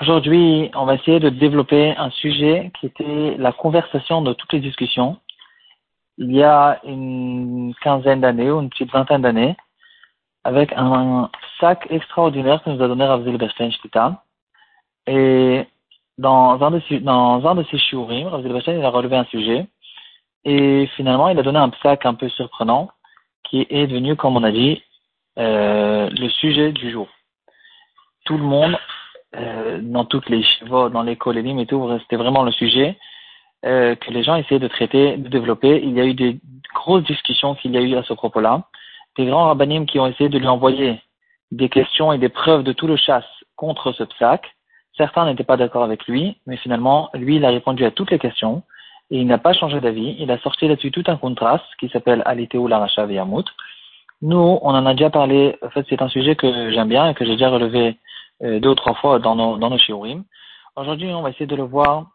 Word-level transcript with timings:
Aujourd'hui, 0.00 0.70
on 0.74 0.84
va 0.86 0.94
essayer 0.94 1.20
de 1.20 1.28
développer 1.28 1.94
un 1.96 2.10
sujet 2.10 2.72
qui 2.80 2.86
était 2.86 3.36
la 3.38 3.52
conversation 3.52 4.22
de 4.22 4.32
toutes 4.32 4.52
les 4.52 4.60
discussions. 4.60 5.18
Il 6.18 6.34
y 6.34 6.42
a 6.42 6.80
une 6.84 7.74
quinzaine 7.80 8.20
d'années 8.20 8.50
ou 8.50 8.60
une 8.60 8.70
petite 8.70 8.90
vingtaine 8.90 9.22
d'années, 9.22 9.56
avec 10.42 10.72
un 10.76 11.30
sac 11.60 11.86
extraordinaire 11.90 12.60
que 12.64 12.70
nous 12.70 12.82
a 12.82 12.88
donné 12.88 13.04
Rav 13.04 13.22
Berstein 13.22 13.70
Et 15.06 15.64
dans 16.18 16.60
un 16.60 16.70
de 16.72 16.80
ses, 16.88 16.98
dans 16.98 17.46
un 17.46 17.54
de 17.54 17.62
ses 17.64 17.78
shiurim, 17.78 18.26
Rav 18.26 18.44
il 18.44 18.84
a 18.84 18.90
relevé 18.90 19.16
un 19.16 19.26
sujet. 19.26 19.68
Et 20.44 20.88
finalement, 20.96 21.28
il 21.28 21.38
a 21.38 21.42
donné 21.42 21.60
un 21.60 21.70
sac 21.84 22.04
un 22.04 22.14
peu 22.14 22.28
surprenant 22.30 22.90
qui 23.44 23.64
est 23.70 23.86
devenu, 23.86 24.16
comme 24.16 24.36
on 24.36 24.42
a 24.42 24.50
dit, 24.50 24.82
euh, 25.38 26.10
le 26.10 26.28
sujet 26.28 26.72
du 26.72 26.90
jour. 26.90 27.08
Tout 28.24 28.36
le 28.36 28.44
monde, 28.44 28.78
euh, 29.36 29.78
dans 29.82 30.04
toutes 30.04 30.28
les 30.28 30.42
chevaux, 30.42 30.88
dans 30.88 31.02
les 31.02 31.16
colénimes 31.16 31.58
et 31.58 31.66
tout, 31.66 31.90
c'était 32.02 32.16
vraiment 32.16 32.42
le 32.42 32.52
sujet 32.52 32.96
euh, 33.64 33.94
que 33.94 34.10
les 34.10 34.22
gens 34.22 34.36
essayaient 34.36 34.60
de 34.60 34.68
traiter, 34.68 35.16
de 35.16 35.28
développer. 35.28 35.80
Il 35.82 35.92
y 35.92 36.00
a 36.00 36.04
eu 36.04 36.14
des 36.14 36.38
grosses 36.74 37.04
discussions 37.04 37.54
qu'il 37.54 37.72
y 37.72 37.78
a 37.78 37.80
eu 37.80 37.96
à 37.96 38.02
ce 38.02 38.12
propos-là. 38.12 38.64
Des 39.16 39.26
grands 39.26 39.46
rabbinim 39.46 39.86
qui 39.86 39.98
ont 39.98 40.06
essayé 40.06 40.28
de 40.28 40.38
lui 40.38 40.48
envoyer 40.48 41.00
des 41.50 41.68
questions 41.68 42.12
et 42.12 42.18
des 42.18 42.28
preuves 42.28 42.64
de 42.64 42.72
tout 42.72 42.86
le 42.86 42.96
chasse 42.96 43.26
contre 43.56 43.92
ce 43.92 44.04
psaque. 44.04 44.54
Certains 44.96 45.24
n'étaient 45.26 45.44
pas 45.44 45.56
d'accord 45.56 45.84
avec 45.84 46.06
lui, 46.06 46.36
mais 46.46 46.56
finalement, 46.56 47.10
lui, 47.14 47.36
il 47.36 47.44
a 47.44 47.50
répondu 47.50 47.84
à 47.84 47.90
toutes 47.90 48.10
les 48.10 48.18
questions 48.18 48.62
et 49.10 49.18
il 49.18 49.26
n'a 49.26 49.38
pas 49.38 49.52
changé 49.52 49.80
d'avis. 49.80 50.16
Il 50.18 50.30
a 50.30 50.38
sorti 50.38 50.68
là-dessus 50.68 50.90
tout 50.90 51.04
un 51.06 51.16
contraste 51.16 51.64
qui 51.78 51.88
s'appelle 51.88 52.22
Alitéou 52.24 52.66
Laracha 52.66 53.06
Veyamut. 53.06 53.44
Nous, 54.22 54.58
on 54.62 54.70
en 54.70 54.86
a 54.86 54.94
déjà 54.94 55.10
parlé. 55.10 55.56
En 55.62 55.70
fait, 55.70 55.84
c'est 55.88 56.00
un 56.00 56.08
sujet 56.08 56.36
que 56.36 56.70
j'aime 56.70 56.88
bien 56.88 57.10
et 57.10 57.14
que 57.14 57.24
j'ai 57.24 57.32
déjà 57.32 57.50
relevé 57.50 57.98
euh, 58.42 58.60
deux 58.60 58.70
ou 58.70 58.74
trois 58.76 58.94
fois 58.94 59.18
dans 59.18 59.34
nos, 59.34 59.58
dans 59.58 59.68
nos 59.68 59.78
shiurim. 59.78 60.24
Aujourd'hui, 60.76 61.12
on 61.12 61.22
va 61.22 61.30
essayer 61.30 61.46
de 61.46 61.56
le 61.56 61.64
voir 61.64 62.06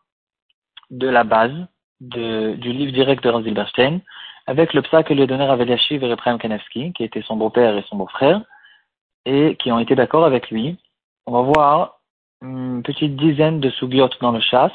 de 0.90 1.08
la 1.08 1.26
base 1.26 1.54
de, 2.00 2.54
du 2.56 2.72
livre 2.72 2.94
direct 2.94 3.24
de 3.24 3.30
Ranzil 3.30 3.54
Bernstein 3.54 4.00
avec 4.46 4.74
le 4.74 4.82
psa 4.82 5.04
que 5.04 5.14
lui 5.14 5.24
a 5.24 5.28
donné 5.28 5.46
Rav 5.46 5.60
Eliashiv 5.62 6.02
et 6.02 6.10
Reprem 6.10 6.38
Kanevski, 6.38 6.94
qui 6.94 7.04
était 7.04 7.22
son 7.22 7.36
beau-père 7.36 7.78
et 7.78 7.84
son 7.90 7.98
beau-frère, 7.98 8.42
et 9.26 9.58
qui 9.58 9.74
ont 9.74 9.80
été 9.80 9.94
d'accord 9.94 10.24
avec 10.24 10.50
lui. 10.50 10.78
On 11.26 11.34
va 11.34 11.42
voir 11.42 12.00
une 12.42 12.82
petite 12.82 13.18
dizaine 13.18 13.60
de 13.60 13.70
sugyot 13.70 14.10
dans 14.22 14.32
le 14.32 14.40
chasse, 14.40 14.72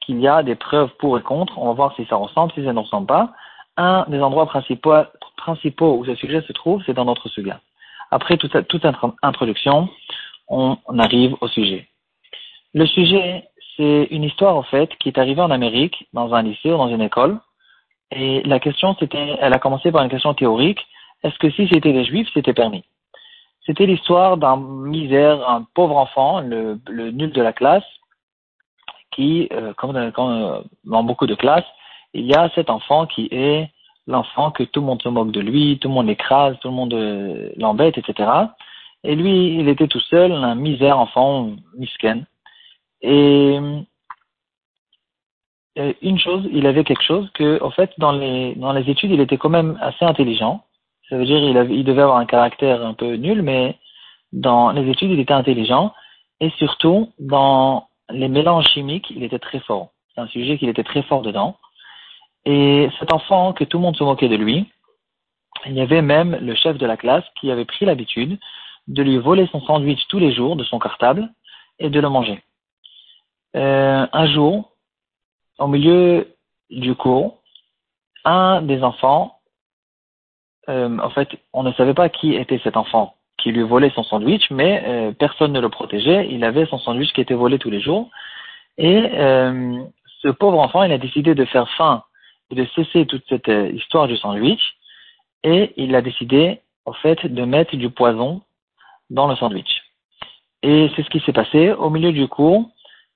qu'il 0.00 0.18
y 0.20 0.28
a 0.28 0.42
des 0.42 0.54
preuves 0.54 0.90
pour 0.98 1.18
et 1.18 1.22
contre. 1.22 1.58
On 1.58 1.66
va 1.66 1.72
voir 1.74 1.94
si 1.96 2.06
ça 2.06 2.16
ressemble, 2.16 2.52
si 2.54 2.64
ça 2.64 2.72
ne 2.72 2.78
ressemble 2.78 3.06
pas 3.06 3.34
un 3.76 4.04
des 4.08 4.20
endroits 4.20 4.46
principaux, 4.46 5.98
où 5.98 6.04
ce 6.04 6.14
sujet 6.14 6.42
se 6.42 6.52
trouve, 6.52 6.82
c'est 6.86 6.94
dans 6.94 7.04
notre 7.04 7.28
sujet. 7.28 7.54
Après 8.10 8.36
toute, 8.36 8.54
introduction, 9.22 9.88
on, 10.48 10.78
arrive 10.98 11.36
au 11.40 11.48
sujet. 11.48 11.88
Le 12.72 12.86
sujet, 12.86 13.48
c'est 13.76 14.08
une 14.10 14.24
histoire 14.24 14.56
en 14.56 14.62
fait 14.62 14.94
qui 14.98 15.08
est 15.08 15.18
arrivée 15.18 15.42
en 15.42 15.50
Amérique, 15.50 16.08
dans 16.12 16.32
un 16.34 16.42
lycée 16.42 16.72
ou 16.72 16.78
dans 16.78 16.88
une 16.88 17.02
école. 17.02 17.38
Et 18.10 18.42
la 18.44 18.60
question, 18.60 18.94
c'était, 18.98 19.36
elle 19.40 19.52
a 19.52 19.58
commencé 19.58 19.90
par 19.90 20.02
une 20.02 20.10
question 20.10 20.34
théorique. 20.34 20.80
Est-ce 21.22 21.38
que 21.38 21.50
si 21.50 21.68
c'était 21.72 21.92
des 21.92 22.04
juifs, 22.04 22.28
c'était 22.32 22.54
permis? 22.54 22.84
C'était 23.66 23.86
l'histoire 23.86 24.36
d'un 24.36 24.56
misère, 24.56 25.48
un 25.48 25.66
pauvre 25.74 25.96
enfant, 25.96 26.40
le, 26.40 26.78
nul 27.10 27.32
de 27.32 27.42
la 27.42 27.52
classe, 27.52 27.84
qui, 29.10 29.48
euh, 29.52 29.74
comme 29.74 29.92
dans, 29.92 30.62
dans 30.84 31.02
beaucoup 31.02 31.26
de 31.26 31.34
classes, 31.34 31.64
il 32.14 32.26
y 32.26 32.34
a 32.34 32.50
cet 32.54 32.70
enfant 32.70 33.06
qui 33.06 33.28
est 33.30 33.70
l'enfant 34.06 34.50
que 34.50 34.62
tout 34.62 34.80
le 34.80 34.86
monde 34.86 35.02
se 35.02 35.08
moque 35.08 35.32
de 35.32 35.40
lui, 35.40 35.78
tout 35.78 35.88
le 35.88 35.94
monde 35.94 36.06
l'écrase, 36.06 36.56
tout 36.60 36.68
le 36.68 36.74
monde 36.74 36.94
euh, 36.94 37.50
l'embête, 37.56 37.98
etc. 37.98 38.30
Et 39.04 39.14
lui, 39.14 39.58
il 39.58 39.68
était 39.68 39.88
tout 39.88 40.00
seul, 40.00 40.32
un 40.32 40.54
misère 40.54 40.98
enfant, 40.98 41.50
misken. 41.76 42.26
Et 43.02 43.58
une 46.02 46.18
chose, 46.18 46.48
il 46.52 46.66
avait 46.66 46.84
quelque 46.84 47.02
chose 47.02 47.30
que, 47.34 47.62
en 47.62 47.70
fait, 47.70 47.90
dans 47.98 48.12
les, 48.12 48.54
dans 48.54 48.72
les 48.72 48.88
études, 48.90 49.10
il 49.10 49.20
était 49.20 49.36
quand 49.36 49.50
même 49.50 49.78
assez 49.80 50.04
intelligent. 50.04 50.64
Ça 51.08 51.16
veut 51.16 51.24
dire 51.24 51.38
il, 51.38 51.56
il 51.70 51.84
devait 51.84 52.02
avoir 52.02 52.18
un 52.18 52.26
caractère 52.26 52.84
un 52.84 52.94
peu 52.94 53.14
nul, 53.14 53.42
mais 53.42 53.78
dans 54.32 54.70
les 54.72 54.88
études, 54.90 55.10
il 55.10 55.20
était 55.20 55.34
intelligent. 55.34 55.92
Et 56.40 56.50
surtout, 56.50 57.12
dans 57.18 57.88
les 58.10 58.28
mélanges 58.28 58.68
chimiques, 58.68 59.10
il 59.10 59.22
était 59.22 59.38
très 59.38 59.60
fort. 59.60 59.90
C'est 60.14 60.20
un 60.20 60.26
sujet 60.28 60.58
qu'il 60.58 60.68
était 60.68 60.84
très 60.84 61.02
fort 61.02 61.22
dedans. 61.22 61.56
Et 62.46 62.88
cet 63.00 63.12
enfant, 63.12 63.52
que 63.52 63.64
tout 63.64 63.76
le 63.76 63.82
monde 63.82 63.96
se 63.96 64.04
moquait 64.04 64.28
de 64.28 64.36
lui, 64.36 64.70
il 65.66 65.72
y 65.72 65.80
avait 65.80 66.00
même 66.00 66.38
le 66.40 66.54
chef 66.54 66.78
de 66.78 66.86
la 66.86 66.96
classe 66.96 67.24
qui 67.40 67.50
avait 67.50 67.64
pris 67.64 67.84
l'habitude 67.84 68.38
de 68.86 69.02
lui 69.02 69.18
voler 69.18 69.48
son 69.48 69.60
sandwich 69.60 70.06
tous 70.08 70.20
les 70.20 70.32
jours 70.32 70.54
de 70.54 70.62
son 70.62 70.78
cartable 70.78 71.28
et 71.80 71.90
de 71.90 72.00
le 72.00 72.08
manger. 72.08 72.40
Euh, 73.56 74.06
un 74.12 74.26
jour, 74.28 74.70
au 75.58 75.66
milieu 75.66 76.36
du 76.70 76.94
cours, 76.94 77.38
un 78.24 78.62
des 78.62 78.82
enfants, 78.84 79.40
euh, 80.68 80.98
en 80.98 81.10
fait, 81.10 81.28
on 81.52 81.64
ne 81.64 81.72
savait 81.72 81.94
pas 81.94 82.08
qui 82.08 82.34
était 82.34 82.60
cet 82.62 82.76
enfant 82.76 83.14
qui 83.38 83.52
lui 83.52 83.62
volait 83.62 83.90
son 83.90 84.02
sandwich, 84.02 84.50
mais 84.50 84.82
euh, 84.86 85.12
personne 85.12 85.52
ne 85.52 85.60
le 85.60 85.68
protégeait. 85.68 86.28
Il 86.30 86.42
avait 86.44 86.66
son 86.66 86.78
sandwich 86.78 87.12
qui 87.12 87.20
était 87.20 87.34
volé 87.34 87.58
tous 87.58 87.70
les 87.70 87.80
jours. 87.80 88.08
Et 88.78 89.10
ce 90.22 90.28
pauvre 90.28 90.58
enfant, 90.58 90.82
il 90.82 90.92
a 90.92 90.98
décidé 90.98 91.34
de 91.34 91.44
faire 91.46 91.68
fin 91.76 92.02
de 92.50 92.64
cesser 92.74 93.06
toute 93.06 93.24
cette 93.28 93.48
euh, 93.48 93.70
histoire 93.70 94.06
du 94.06 94.16
sandwich 94.16 94.76
et 95.42 95.72
il 95.76 95.94
a 95.94 96.02
décidé 96.02 96.60
en 96.84 96.92
fait 96.92 97.26
de 97.26 97.44
mettre 97.44 97.76
du 97.76 97.90
poison 97.90 98.42
dans 99.10 99.26
le 99.28 99.36
sandwich. 99.36 99.82
Et 100.62 100.90
c'est 100.94 101.02
ce 101.02 101.10
qui 101.10 101.20
s'est 101.20 101.32
passé 101.32 101.72
au 101.72 101.90
milieu 101.90 102.12
du 102.12 102.28
cours. 102.28 102.70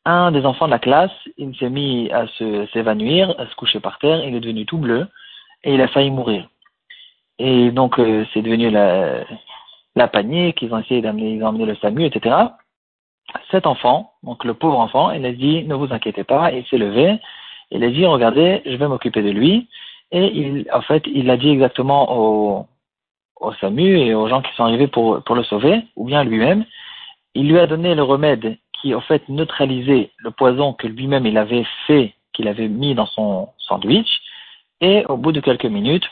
Un 0.04 0.32
des 0.32 0.44
enfants 0.46 0.66
de 0.66 0.70
la 0.70 0.78
classe, 0.78 1.12
il 1.36 1.54
s'est 1.56 1.70
mis 1.70 2.10
à 2.10 2.26
s'évanouir, 2.72 3.34
à 3.38 3.46
se 3.46 3.54
coucher 3.54 3.80
par 3.80 3.98
terre, 3.98 4.24
il 4.24 4.34
est 4.34 4.40
devenu 4.40 4.64
tout 4.66 4.78
bleu 4.78 5.06
et 5.64 5.74
il 5.74 5.80
a 5.80 5.88
failli 5.88 6.10
mourir. 6.10 6.48
Et 7.38 7.70
donc 7.70 7.98
euh, 7.98 8.24
c'est 8.32 8.42
devenu 8.42 8.70
la, 8.70 9.24
la 9.96 10.08
panique, 10.08 10.62
ils 10.62 10.72
ont 10.72 10.78
essayé 10.78 11.02
d'amener, 11.02 11.34
ils 11.34 11.44
ont 11.44 11.52
le 11.52 11.76
SAMU, 11.76 12.04
etc. 12.04 12.36
Cet 13.50 13.66
enfant, 13.66 14.12
donc 14.22 14.44
le 14.44 14.54
pauvre 14.54 14.78
enfant, 14.78 15.10
il 15.10 15.24
a 15.24 15.32
dit 15.32 15.64
ne 15.64 15.74
vous 15.74 15.92
inquiétez 15.92 16.24
pas, 16.24 16.52
il 16.52 16.66
s'est 16.66 16.78
levé, 16.78 17.18
il 17.70 17.84
a 17.84 17.90
dit, 17.90 18.04
regardez, 18.06 18.62
je 18.66 18.76
vais 18.76 18.88
m'occuper 18.88 19.22
de 19.22 19.30
lui. 19.30 19.68
Et 20.12 20.26
il, 20.26 20.66
en 20.72 20.82
fait, 20.82 21.04
il 21.06 21.26
l'a 21.26 21.36
dit 21.36 21.50
exactement 21.50 22.16
au, 22.16 22.66
SAMU 23.60 23.98
et 23.98 24.14
aux 24.14 24.28
gens 24.28 24.42
qui 24.42 24.52
sont 24.54 24.64
arrivés 24.64 24.88
pour, 24.88 25.22
pour 25.22 25.34
le 25.34 25.44
sauver, 25.44 25.82
ou 25.96 26.04
bien 26.04 26.24
lui-même. 26.24 26.64
Il 27.34 27.48
lui 27.48 27.58
a 27.58 27.66
donné 27.66 27.94
le 27.94 28.02
remède 28.02 28.58
qui, 28.80 28.94
en 28.94 29.00
fait, 29.00 29.28
neutralisait 29.28 30.10
le 30.18 30.30
poison 30.30 30.72
que 30.72 30.86
lui-même 30.86 31.26
il 31.26 31.38
avait 31.38 31.66
fait, 31.86 32.14
qu'il 32.32 32.48
avait 32.48 32.68
mis 32.68 32.94
dans 32.94 33.06
son 33.06 33.48
sandwich. 33.58 34.20
Et 34.80 35.04
au 35.06 35.16
bout 35.16 35.32
de 35.32 35.40
quelques 35.40 35.66
minutes, 35.66 36.08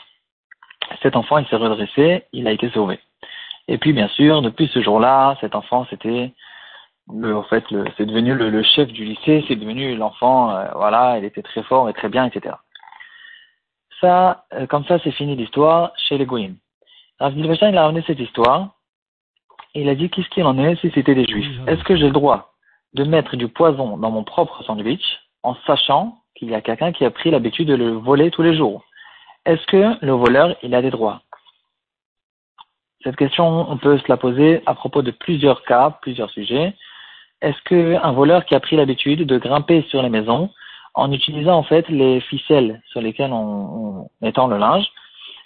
cet 1.01 1.15
enfant, 1.15 1.37
il 1.37 1.47
s'est 1.47 1.55
redressé, 1.55 2.23
il 2.33 2.47
a 2.47 2.51
été 2.51 2.69
sauvé. 2.69 2.99
Et 3.67 3.77
puis, 3.77 3.93
bien 3.93 4.07
sûr, 4.09 4.41
depuis 4.41 4.67
ce 4.73 4.81
jour-là, 4.81 5.37
cet 5.41 5.55
enfant, 5.55 5.85
c'était 5.89 6.31
en 7.09 7.43
fait, 7.43 7.63
c'est 7.97 8.05
devenu 8.05 8.35
le, 8.35 8.63
chef 8.63 8.91
du 8.91 9.03
lycée, 9.03 9.43
c'est 9.47 9.55
devenu 9.55 9.95
l'enfant, 9.95 10.51
euh, 10.51 10.65
voilà, 10.75 11.17
il 11.17 11.25
était 11.25 11.41
très 11.41 11.63
fort 11.63 11.89
et 11.89 11.93
très 11.93 12.09
bien, 12.09 12.25
etc. 12.25 12.55
Ça, 13.99 14.45
euh, 14.53 14.67
comme 14.67 14.85
ça, 14.85 14.99
c'est 15.03 15.11
fini 15.11 15.35
l'histoire 15.35 15.91
chez 15.97 16.17
les 16.17 16.25
Goïms. 16.25 16.57
Rav 17.19 17.37
il 17.37 17.77
a 17.77 17.83
ramené 17.83 18.03
cette 18.05 18.19
histoire, 18.19 18.75
et 19.75 19.81
il 19.81 19.89
a 19.89 19.95
dit 19.95 20.09
qu'est-ce 20.09 20.29
qu'il 20.29 20.45
en 20.45 20.57
est 20.57 20.79
si 20.79 20.91
c'était 20.91 21.15
des 21.15 21.25
juifs? 21.25 21.59
Est-ce 21.67 21.83
que 21.83 21.95
j'ai 21.95 22.05
le 22.05 22.11
droit 22.11 22.53
de 22.93 23.03
mettre 23.03 23.35
du 23.35 23.47
poison 23.47 23.97
dans 23.97 24.11
mon 24.11 24.23
propre 24.23 24.63
sandwich 24.63 25.19
en 25.43 25.55
sachant 25.67 26.17
qu'il 26.35 26.49
y 26.49 26.55
a 26.55 26.61
quelqu'un 26.61 26.91
qui 26.91 27.05
a 27.05 27.11
pris 27.11 27.29
l'habitude 27.31 27.67
de 27.67 27.75
le 27.75 27.91
voler 27.91 28.31
tous 28.31 28.41
les 28.41 28.55
jours? 28.55 28.83
Est-ce 29.45 29.65
que 29.67 30.05
le 30.05 30.11
voleur, 30.11 30.55
il 30.63 30.73
a 30.75 30.81
des 30.81 30.91
droits? 30.91 31.21
Cette 33.03 33.15
question, 33.15 33.69
on 33.69 33.77
peut 33.77 33.97
se 33.97 34.07
la 34.09 34.17
poser 34.17 34.61
à 34.65 34.73
propos 34.75 35.01
de 35.01 35.11
plusieurs 35.11 35.63
cas, 35.63 35.97
plusieurs 36.01 36.29
sujets 36.31 36.75
est-ce 37.41 37.61
qu'un 37.63 38.11
voleur 38.11 38.45
qui 38.45 38.55
a 38.55 38.59
pris 38.59 38.75
l'habitude 38.75 39.25
de 39.25 39.37
grimper 39.37 39.85
sur 39.89 40.01
les 40.01 40.09
maisons 40.09 40.49
en 40.93 41.11
utilisant 41.11 41.57
en 41.57 41.63
fait 41.63 41.87
les 41.89 42.19
ficelles 42.21 42.81
sur 42.87 43.01
lesquelles 43.01 43.31
on, 43.31 44.09
étend 44.21 44.47
le 44.47 44.57
linge, 44.57 44.85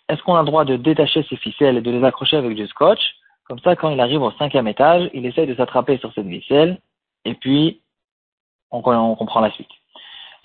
est-ce 0.10 0.22
qu'on 0.24 0.36
a 0.36 0.42
le 0.42 0.48
droit 0.48 0.66
de 0.66 0.76
détacher 0.76 1.26
ces 1.30 1.38
ficelles 1.38 1.78
et 1.78 1.82
de 1.82 1.92
les 1.92 2.04
accrocher 2.04 2.38
avec 2.38 2.56
du 2.56 2.68
scotch? 2.68 3.00
Comme 3.46 3.60
ça, 3.60 3.76
quand 3.76 3.90
il 3.90 4.00
arrive 4.00 4.22
au 4.22 4.32
cinquième 4.32 4.68
étage, 4.68 5.10
il 5.14 5.26
essaye 5.26 5.48
de 5.48 5.56
s'attraper 5.56 5.98
sur 5.98 6.12
cette 6.14 6.28
ficelle 6.28 6.80
et 7.26 7.36
puis 7.36 7.82
on, 8.72 8.82
on 8.86 9.16
comprend 9.16 9.42
la 9.42 9.52
suite. 9.52 9.70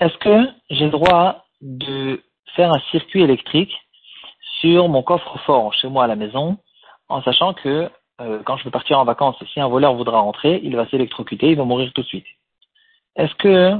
Est-ce 0.01 0.17
que 0.19 0.49
j'ai 0.71 0.85
le 0.85 0.91
droit 0.91 1.47
de 1.61 2.23
faire 2.55 2.73
un 2.73 2.81
circuit 2.91 3.23
électrique 3.23 3.75
sur 4.61 4.89
mon 4.89 5.03
coffre-fort 5.03 5.73
chez 5.75 5.89
moi 5.89 6.05
à 6.05 6.07
la 6.07 6.17
maison 6.17 6.59
en 7.09 7.23
sachant 7.23 7.55
que 7.55 7.91
euh, 8.21 8.41
quand 8.45 8.57
je 8.57 8.65
veux 8.65 8.71
partir 8.71 8.99
en 8.99 9.05
vacances, 9.05 9.37
si 9.53 9.61
un 9.61 9.69
voleur 9.69 9.95
voudra 9.95 10.21
rentrer, 10.21 10.61
il 10.63 10.77
va 10.77 10.89
s'électrocuter, 10.89 11.51
il 11.51 11.57
va 11.57 11.65
mourir 11.65 11.93
tout 11.95 12.03
de 12.03 12.07
suite. 12.07 12.27
Est-ce 13.17 13.35
que 13.35 13.77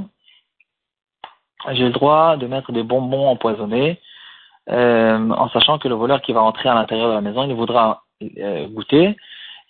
j'ai 1.71 1.85
le 1.85 1.93
droit 1.93 2.37
de 2.37 2.47
mettre 2.47 2.73
des 2.73 2.83
bonbons 2.83 3.29
empoisonnés 3.29 4.01
euh, 4.71 5.31
en 5.31 5.49
sachant 5.49 5.79
que 5.79 5.89
le 5.89 5.95
voleur 5.95 6.21
qui 6.23 6.33
va 6.33 6.41
rentrer 6.41 6.69
à 6.69 6.75
l'intérieur 6.75 7.09
de 7.09 7.15
la 7.15 7.21
maison, 7.21 7.45
il 7.45 7.55
voudra 7.55 8.03
euh, 8.23 8.69
goûter 8.69 9.17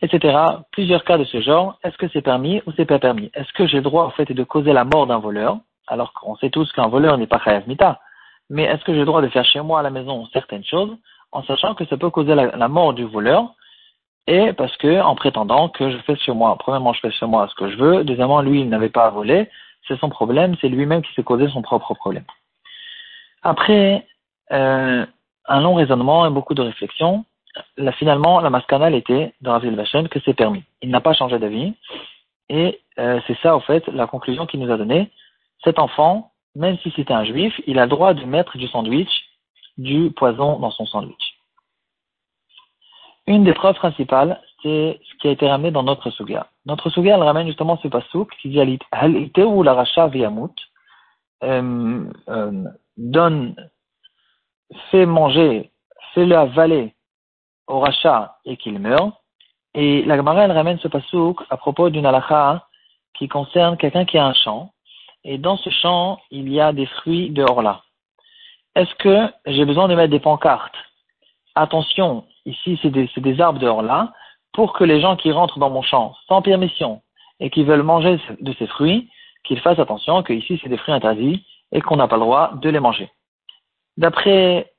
etc. 0.03 0.39
Plusieurs 0.73 1.05
cas 1.05 1.19
de 1.19 1.25
ce 1.25 1.41
genre. 1.41 1.79
Est-ce 1.83 1.97
que 1.97 2.09
c'est 2.13 2.23
permis 2.23 2.63
ou 2.67 2.73
c'est 2.77 2.87
pas 2.87 2.99
permis? 2.99 3.31
Est-ce 3.35 3.53
que 3.53 3.67
j'ai 3.67 3.79
le 3.79 3.83
droit, 3.83 4.05
en 4.05 4.11
fait, 4.11 4.31
de 4.31 4.45
causer 4.45 4.73
la 4.73 4.85
mort 4.85 5.07
d'un 5.07 5.19
voleur, 5.19 5.59
alors 5.87 6.13
qu'on 6.13 6.37
sait 6.37 6.51
tous 6.51 6.71
qu'un 6.73 6.89
voleur 6.89 7.19
n'est 7.19 7.27
pas 7.27 7.41
chayav 7.41 7.67
mita, 7.67 8.01
mais 8.51 8.65
est-ce 8.65 8.85
que 8.85 8.93
j'ai 8.93 9.01
le 9.01 9.07
droit 9.07 9.23
de 9.23 9.29
faire 9.29 9.45
chez 9.45 9.61
moi 9.61 9.81
à 9.81 9.83
la 9.83 9.91
maison 9.91 10.27
certaines 10.33 10.65
choses, 10.65 10.97
en 11.33 11.43
sachant 11.43 11.75
que 11.75 11.85
ça 11.87 11.97
peut 11.97 12.11
causer 12.11 12.35
la, 12.35 12.69
mort 12.69 12.95
du 12.95 13.05
voleur, 13.05 13.55
et 14.29 14.53
parce 14.53 14.77
que, 14.77 15.01
en 15.01 15.15
prétendant 15.15 15.71
que 15.71 15.91
je 15.91 15.97
fais 16.07 16.15
chez 16.17 16.33
moi, 16.33 16.55
premièrement, 16.59 16.93
je 16.93 17.01
fais 17.01 17.11
chez 17.11 17.25
moi 17.25 17.49
ce 17.49 17.55
que 17.55 17.71
je 17.71 17.77
veux, 17.79 18.05
deuxièmement, 18.05 18.43
lui, 18.43 18.61
il 18.61 18.69
n'avait 18.69 18.91
pas 18.91 19.07
à 19.07 19.11
voler, 19.11 19.49
c'est 19.89 19.99
son 19.99 20.11
problème, 20.11 20.55
c'est 20.61 20.69
lui-même 20.69 21.01
qui 21.01 21.15
s'est 21.15 21.23
causé 21.23 21.49
son 21.49 21.63
propre 21.63 21.95
problème. 21.95 22.27
Après 23.43 24.07
euh, 24.53 25.07
un 25.47 25.61
long 25.63 25.75
raisonnement 25.75 26.27
et 26.27 26.31
beaucoup 26.31 26.53
de 26.53 26.61
réflexion, 26.61 27.25
là, 27.79 27.91
finalement, 27.93 28.41
la 28.41 28.51
mascana 28.51 28.91
était 28.91 29.33
dans 29.41 29.53
Rav 29.53 29.65
Vachem 29.65 30.09
que 30.09 30.19
c'est 30.27 30.35
permis. 30.35 30.63
Il 30.83 30.91
n'a 30.91 31.01
pas 31.01 31.15
changé 31.15 31.39
d'avis. 31.39 31.73
Et 32.51 32.81
euh, 32.99 33.21
c'est 33.27 33.39
ça, 33.39 33.57
au 33.57 33.61
fait, 33.61 33.87
la 33.89 34.07
conclusion 34.07 34.45
qu'il 34.45 34.61
nous 34.61 34.71
a 34.71 34.77
donnée. 34.77 35.11
Cet 35.65 35.79
enfant, 35.79 36.33
même 36.55 36.77
si 36.81 36.93
c'était 36.95 37.15
un 37.15 37.25
juif, 37.25 37.59
il 37.67 37.79
a 37.79 37.85
le 37.85 37.91
droit 37.91 38.13
de 38.13 38.25
mettre 38.25 38.59
du 38.59 38.69
sandwich, 38.69 39.25
du 39.79 40.11
poison 40.11 40.59
dans 40.59 40.71
son 40.71 40.85
sandwich. 40.85 41.28
Une 43.29 43.45
des 43.45 43.53
preuves 43.53 43.75
principales, 43.75 44.41
c'est 44.63 44.99
ce 45.05 45.17
qui 45.19 45.29
a 45.29 45.31
été 45.31 45.47
ramené 45.47 45.71
dans 45.71 45.83
notre 45.83 46.09
suga. 46.09 46.47
Notre 46.65 46.89
suga, 46.89 47.15
elle 47.15 47.23
ramène 47.23 47.47
justement 47.47 47.77
ce 47.77 47.87
pasouk 47.87 48.35
qui 48.41 48.49
dit 48.49 49.43
ou 49.43 49.63
la 49.63 49.75
racha 49.75 50.09
viyamut, 50.09 50.55
euh, 51.45 52.05
euh, 52.31 52.65
donne, 52.97 53.55
fait 54.91 55.05
manger, 55.05 55.71
fait-le 56.15 56.39
avaler 56.39 56.95
au 57.67 57.81
rachat 57.81 58.39
et 58.47 58.57
qu'il 58.57 58.79
meurt. 58.79 59.13
Et 59.75 60.05
la 60.05 60.17
Gemara, 60.17 60.45
elle 60.45 60.53
ramène 60.53 60.79
ce 60.79 60.89
pasouk 60.89 61.43
à 61.51 61.59
propos 61.59 61.91
d'une 61.91 62.07
halakha 62.07 62.67
qui 63.13 63.29
concerne 63.29 63.77
quelqu'un 63.77 64.07
qui 64.07 64.17
a 64.17 64.25
un 64.25 64.33
champ. 64.33 64.73
Et 65.23 65.37
dans 65.37 65.59
ce 65.59 65.69
champ, 65.69 66.19
il 66.31 66.51
y 66.51 66.63
a 66.63 66.73
des 66.73 66.87
fruits 66.87 67.29
de 67.29 67.43
Horla. 67.43 67.83
Est-ce 68.75 68.95
que 68.95 69.31
j'ai 69.45 69.67
besoin 69.67 69.87
de 69.87 69.95
mettre 69.95 70.13
des 70.13 70.19
pancartes? 70.19 70.77
Attention, 71.55 72.25
ici, 72.49 72.79
c'est 72.83 72.91
des, 72.91 73.41
arbres 73.41 73.59
de 73.59 73.67
Horla. 73.67 74.13
Pour 74.53 74.73
que 74.73 74.85
les 74.85 75.01
gens 75.01 75.17
qui 75.17 75.31
rentrent 75.31 75.59
dans 75.59 75.71
mon 75.71 75.83
champ 75.83 76.15
sans 76.27 76.43
permission 76.43 77.03
et 77.39 77.51
qui 77.51 77.63
veulent 77.65 77.83
manger 77.83 78.19
de 78.41 78.53
ces 78.59 78.67
fruits, 78.67 79.09
qu'ils 79.45 79.61
fassent 79.61 79.79
attention 79.79 80.23
que 80.23 80.33
ici, 80.33 80.59
c'est 80.63 80.69
des 80.69 80.79
fruits 80.79 80.95
interdits 80.95 81.45
et 81.71 81.81
qu'on 81.81 81.97
n'a 81.97 82.09
pas 82.09 82.17
le 82.17 82.23
droit 82.23 82.53
de 82.55 82.69
les 82.69 82.81
manger. 82.81 83.11
D'après 83.97 84.73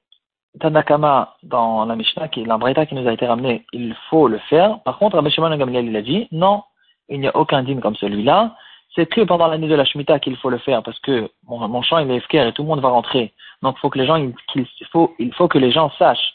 Tanakama 0.60 1.36
dans 1.44 1.86
la 1.86 1.96
Mishnah, 1.96 2.28
qui 2.28 2.42
est 2.42 2.86
qui 2.88 2.96
nous 2.96 3.08
a 3.08 3.14
été 3.14 3.28
ramené, 3.28 3.66
il 3.74 3.96
faut 4.10 4.28
le 4.28 4.40
faire. 4.50 4.82
Par 4.84 4.98
contre, 4.98 5.16
Rabbi 5.16 5.30
Shimon 5.30 5.56
Gamliel, 5.56 5.86
il 5.86 5.96
a 5.96 6.02
dit, 6.02 6.28
non, 6.32 6.64
il 7.08 7.20
n'y 7.20 7.28
a 7.28 7.36
aucun 7.36 7.64
dîme 7.64 7.82
comme 7.82 7.96
celui-là. 7.96 8.56
C'est 8.96 9.06
que 9.06 9.22
pendant 9.22 9.48
l'année 9.48 9.68
de 9.68 9.76
la 9.76 9.86
Shemitah 9.86 10.20
qu'il 10.20 10.36
faut 10.38 10.50
le 10.50 10.58
faire 10.58 10.82
parce 10.82 11.00
que 11.00 11.30
mon, 11.48 11.82
champ 11.84 12.00
il 12.00 12.10
est 12.10 12.20
FKR 12.22 12.48
et 12.48 12.54
tout 12.54 12.64
le 12.64 12.68
monde 12.68 12.82
va 12.82 12.90
rentrer. 12.90 13.34
Donc 13.62 13.78
faut 13.78 13.90
que 13.90 14.00
les 14.00 14.08
gens, 14.08 14.16
il, 14.16 14.34
faut, 14.92 15.14
il 15.20 15.34
faut 15.36 15.48
que 15.48 15.60
les 15.60 15.72
gens 15.72 15.92
sachent 16.00 16.34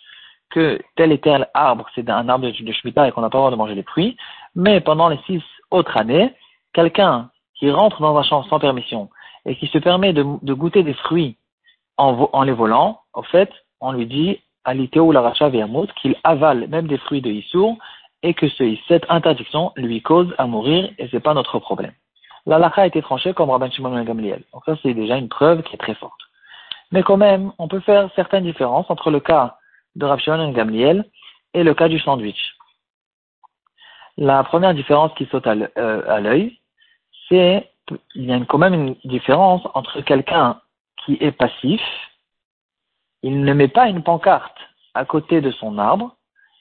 que 0.54 0.80
tel 0.96 1.10
et 1.10 1.18
tel 1.18 1.48
arbre 1.52 1.86
c'est 1.94 2.08
un 2.08 2.28
arbre 2.28 2.46
de, 2.46 2.64
de 2.64 2.72
Shemitah 2.72 3.08
et 3.08 3.12
qu'on 3.12 3.20
n'a 3.20 3.28
pas 3.28 3.38
le 3.38 3.42
droit 3.42 3.50
de 3.50 3.56
manger 3.56 3.74
les 3.74 3.82
fruits. 3.82 4.16
Mais 4.54 4.80
pendant 4.80 5.08
les 5.08 5.18
six 5.26 5.42
autres 5.70 5.96
années, 5.96 6.32
quelqu'un 6.72 7.30
qui 7.58 7.70
rentre 7.70 8.00
dans 8.00 8.16
un 8.16 8.22
champ 8.22 8.44
sans 8.44 8.60
permission 8.60 9.10
et 9.46 9.56
qui 9.56 9.66
se 9.66 9.78
permet 9.78 10.12
de, 10.12 10.22
goûter 10.22 10.82
des 10.82 10.94
fruits 10.94 11.36
en, 11.96 12.42
les 12.42 12.52
volant, 12.52 13.00
en 13.12 13.22
fait, 13.22 13.50
on 13.80 13.92
lui 13.92 14.06
dit, 14.06 14.40
ou 14.96 15.12
la 15.12 15.20
racha 15.20 15.50
qu'il 16.00 16.16
avale 16.24 16.66
même 16.68 16.86
des 16.86 16.98
fruits 16.98 17.20
de 17.20 17.30
Issour, 17.30 17.76
et 18.22 18.32
que 18.32 18.46
cette 18.88 19.04
interdiction 19.10 19.72
lui 19.76 20.00
cause 20.00 20.34
à 20.38 20.46
mourir, 20.46 20.90
et 20.98 21.08
c'est 21.10 21.20
pas 21.20 21.34
notre 21.34 21.58
problème. 21.58 21.92
La 22.46 22.58
lacha 22.58 22.82
a 22.82 22.86
été 22.86 23.02
tranchée 23.02 23.34
comme 23.34 23.50
Rabban 23.50 23.70
Shimon 23.70 23.90
ben 23.90 24.04
Gamliel. 24.04 24.42
Donc 24.52 24.62
ça, 24.64 24.76
c'est 24.82 24.94
déjà 24.94 25.16
une 25.16 25.28
preuve 25.28 25.62
qui 25.62 25.74
est 25.74 25.78
très 25.78 25.94
forte. 25.94 26.20
Mais 26.90 27.02
quand 27.02 27.18
même, 27.18 27.52
on 27.58 27.68
peut 27.68 27.80
faire 27.80 28.08
certaines 28.16 28.44
différences 28.44 28.86
entre 28.88 29.10
le 29.10 29.20
cas 29.20 29.56
de 29.96 30.04
Rabban 30.04 30.22
Shimon 30.22 30.52
Gamliel 30.52 31.04
et 31.52 31.62
le 31.62 31.74
cas 31.74 31.88
du 31.88 31.98
sandwich. 31.98 32.54
La 34.16 34.44
première 34.44 34.74
différence 34.74 35.12
qui 35.14 35.26
saute 35.26 35.46
à 35.46 35.54
euh, 35.76 36.20
l'œil, 36.20 36.58
c'est 37.28 37.70
il 38.14 38.24
y 38.24 38.32
a 38.32 38.40
quand 38.46 38.58
même 38.58 38.74
une 38.74 38.96
différence 39.04 39.62
entre 39.74 40.00
quelqu'un 40.00 40.60
qui 41.04 41.18
est 41.20 41.32
passif 41.32 41.82
il 43.24 43.40
ne 43.40 43.54
met 43.54 43.68
pas 43.68 43.88
une 43.88 44.02
pancarte 44.02 44.58
à 44.92 45.06
côté 45.06 45.40
de 45.40 45.50
son 45.50 45.78
arbre 45.78 46.14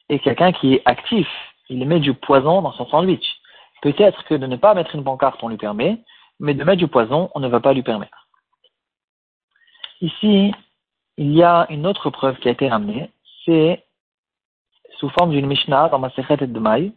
et 0.08 0.20
quelqu'un 0.20 0.54
qui 0.54 0.76
est 0.76 0.82
actif, 0.86 1.28
il 1.68 1.86
met 1.86 2.00
du 2.00 2.14
poison 2.14 2.62
dans 2.62 2.72
son 2.72 2.88
sandwich. 2.88 3.26
Peut-être 3.82 4.24
que 4.24 4.36
de 4.36 4.48
ne 4.48 4.56
pas 4.56 4.74
mettre 4.74 4.96
une 4.96 5.04
pancarte, 5.04 5.44
on 5.44 5.50
lui 5.50 5.58
permet, 5.58 6.02
mais 6.40 6.54
de 6.54 6.64
mettre 6.64 6.78
du 6.78 6.88
poison, 6.88 7.30
on 7.36 7.42
ne 7.42 7.50
va 7.50 7.60
pas 7.60 7.74
lui 7.74 7.84
permettre. 7.84 8.30
Ici, 10.00 10.54
il 11.18 11.34
y 11.34 11.44
a 11.44 11.68
une 11.70 11.86
autre 11.86 12.10
preuve 12.10 12.38
qui 12.40 12.48
a 12.48 12.52
été 12.52 12.70
ramenée, 12.70 13.12
c'est 13.46 13.84
sous 15.00 15.10
forme 15.10 15.32
d'une 15.32 15.48
Mishnah 15.48 15.90
dans 15.90 16.00
ma 16.00 16.10
et 16.18 16.48
de 16.48 16.60
Maï, 16.60 16.94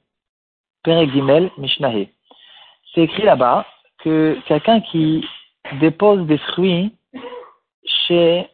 Père 0.83 1.09
Gimel 1.11 1.51
Mishnahe. 1.59 2.09
C'est 2.95 3.03
écrit 3.03 3.25
là-bas 3.25 3.67
que 3.99 4.39
quelqu'un 4.47 4.81
qui 4.81 5.27
dépose 5.81 6.27
des 6.27 6.39
fruits 6.39 6.95
chez 7.85 8.49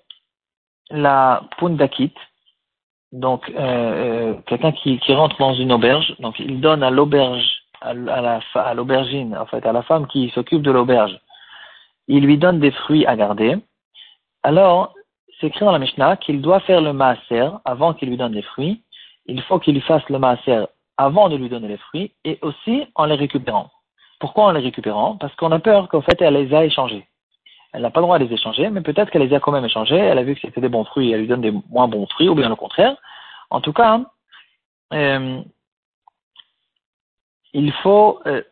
la 0.91 1.43
pundakit, 1.59 2.15
donc 3.12 3.49
euh, 3.50 3.55
euh, 3.59 4.35
quelqu'un 4.47 4.73
qui, 4.73 4.99
qui, 4.99 5.15
rentre 5.15 5.37
dans 5.39 5.55
une 5.55 5.73
auberge, 5.73 6.15
donc 6.21 6.39
il 6.39 6.61
donne 6.61 6.83
à 6.83 6.91
l'auberge, 6.91 7.44
à, 7.81 7.93
la 7.94 8.41
à 8.55 8.75
l'aubergine, 8.75 9.37
en 9.37 9.47
fait, 9.47 9.65
à 9.67 9.73
la 9.73 9.83
femme 9.83 10.06
qui 10.06 10.31
s'occupe 10.31 10.62
de 10.62 10.71
l'auberge, 10.71 11.19
il 12.09 12.25
lui 12.25 12.39
donne 12.39 12.61
des 12.61 12.71
fruits 12.71 13.06
à 13.06 13.17
garder. 13.17 13.56
Alors, 14.43 14.94
c'est 15.43 15.49
écrit 15.49 15.65
dans 15.65 15.73
la 15.73 15.79
Mishnah 15.81 16.17
qu'il 16.17 16.41
doit 16.41 16.61
faire 16.61 16.81
le 16.81 16.93
maaser 16.93 17.50
avant 17.65 17.93
qu'il 17.93 18.09
lui 18.09 18.17
donne 18.17 18.33
les 18.33 18.43
fruits. 18.43 18.83
Il 19.27 19.43
faut 19.43 19.59
qu'il 19.59 19.81
fasse 19.83 20.09
le 20.09 20.19
maaser 20.19 20.65
avant 20.97 21.29
de 21.29 21.37
lui 21.37 21.49
donner 21.49 21.69
les 21.69 21.77
fruits 21.77 22.12
et 22.25 22.39
aussi 22.43 22.87
en 22.94 23.06
les 23.06 23.17
récupérant. 23.17 23.71
Pourquoi 24.21 24.44
en 24.44 24.53
les 24.53 24.61
récupérant? 24.61 25.17
Parce 25.17 25.35
qu'on 25.35 25.50
a 25.50 25.59
peur 25.59 25.89
qu'en 25.89 26.00
fait 26.00 26.23
elle 26.23 26.35
les 26.35 26.55
a 26.55 26.65
échangés 26.65 27.06
elle 27.73 27.83
n'a 27.83 27.91
pas 27.91 28.00
le 28.00 28.05
droit 28.05 28.17
à 28.17 28.19
les 28.19 28.33
échanger, 28.33 28.69
mais 28.69 28.83
peut-être 28.83 29.11
qu'elle 29.11 29.23
les 29.23 29.35
a 29.35 29.41
quand 29.41 29.53
même 29.53 29.65
échangés, 29.65 29.97
elle 29.97 30.19
a 30.19 30.23
vu 30.23 30.35
que 30.35 30.43
c'était 30.43 30.61
des 30.61 30.69
bons 30.69 30.85
fruits, 30.85 31.11
elle 31.11 31.21
lui 31.21 31.27
donne 31.27 31.41
des 31.41 31.55
moins 31.71 31.89
bons 31.89 32.06
fruits, 32.06 32.29
ou 32.29 32.35
bien 32.35 32.49
le 32.49 32.56
contraire. 32.56 32.97
En 33.49 33.61
tout 33.62 33.73
cas, 33.73 34.00
euh, 34.93 35.41
il 37.55 37.73
faut, 37.83 38.21
euh, 38.27 38.43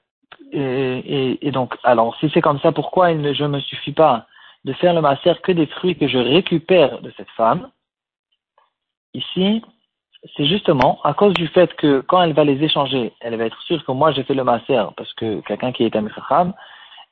et, 0.52 1.50
donc, 1.52 1.76
alors 1.84 2.16
si 2.16 2.30
c'est 2.32 2.40
comme 2.40 2.60
ça, 2.60 2.72
pourquoi 2.72 3.10
il 3.10 3.20
ne 3.20 3.34
je 3.34 3.44
me 3.44 3.60
suffis 3.60 3.92
pas 3.92 4.26
de 4.64 4.72
faire 4.74 4.94
le 4.94 5.00
masser 5.00 5.34
que 5.42 5.52
des 5.52 5.66
fruits 5.66 5.96
que 5.96 6.08
je 6.08 6.18
récupère 6.18 7.00
de 7.00 7.12
cette 7.16 7.30
femme 7.30 7.70
Ici, 9.14 9.62
c'est 10.36 10.46
justement 10.46 11.00
à 11.02 11.14
cause 11.14 11.34
du 11.34 11.48
fait 11.48 11.74
que 11.74 12.00
quand 12.00 12.22
elle 12.22 12.32
va 12.32 12.44
les 12.44 12.62
échanger, 12.62 13.12
elle 13.20 13.36
va 13.36 13.44
être 13.44 13.60
sûre 13.62 13.84
que 13.84 13.92
moi 13.92 14.12
j'ai 14.12 14.22
fait 14.22 14.34
le 14.34 14.44
masser 14.44 14.80
parce 14.96 15.12
que 15.14 15.40
quelqu'un 15.40 15.72
qui 15.72 15.84
est 15.84 16.20
femme 16.28 16.52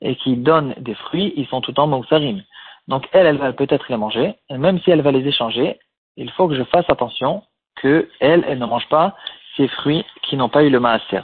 et 0.00 0.14
qui 0.16 0.36
donne 0.36 0.74
des 0.78 0.94
fruits, 0.94 1.32
ils 1.36 1.46
sont 1.48 1.60
tout 1.60 1.78
en 1.80 1.88
moussarim. 1.88 2.42
Donc 2.86 3.08
elle, 3.12 3.26
elle 3.26 3.38
va 3.38 3.52
peut-être 3.52 3.86
les 3.90 3.96
manger, 3.96 4.34
et 4.48 4.56
même 4.56 4.78
si 4.80 4.90
elle 4.90 5.02
va 5.02 5.10
les 5.10 5.26
échanger, 5.26 5.78
il 6.16 6.30
faut 6.32 6.48
que 6.48 6.54
je 6.54 6.62
fasse 6.64 6.88
attention 6.88 7.42
que 7.76 8.08
elle, 8.20 8.44
elle 8.46 8.58
ne 8.58 8.66
mange 8.66 8.88
pas 8.88 9.16
ces 9.56 9.68
fruits 9.68 10.04
qui 10.22 10.36
n'ont 10.36 10.48
pas 10.48 10.62
eu 10.62 10.70
le 10.70 10.80
maaser. 10.80 11.22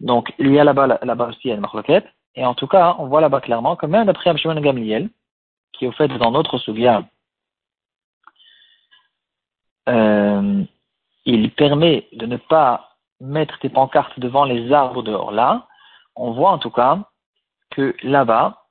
Donc 0.00 0.32
il 0.38 0.52
y 0.52 0.58
a 0.58 0.64
là-bas 0.64 0.98
là-bas 1.02 1.28
aussi 1.28 1.50
une 1.50 1.60
marloquette, 1.60 2.06
et 2.34 2.46
en 2.46 2.54
tout 2.54 2.66
cas, 2.66 2.96
on 2.98 3.06
voit 3.06 3.20
là-bas 3.20 3.40
clairement 3.40 3.76
que 3.76 3.86
même 3.86 4.06
d'après 4.06 4.30
Abshimon 4.30 4.60
Gamliel, 4.60 5.10
au 5.86 5.92
fait 5.92 6.08
dans 6.08 6.30
notre 6.30 6.58
souviens, 6.58 7.08
euh, 9.88 10.64
il 11.24 11.50
permet 11.52 12.08
de 12.12 12.26
ne 12.26 12.36
pas 12.36 12.96
mettre 13.20 13.58
des 13.60 13.68
pancartes 13.68 14.18
devant 14.18 14.44
les 14.44 14.72
arbres 14.72 15.02
de 15.02 15.12
là, 15.32 15.66
on 16.16 16.32
voit 16.32 16.50
en 16.50 16.58
tout 16.58 16.70
cas 16.70 16.98
que 17.70 17.94
là-bas, 18.02 18.62